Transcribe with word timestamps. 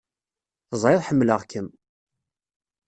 Teẓriḍ 0.69 1.01
ḥemmleɣ-kem! 1.07 1.67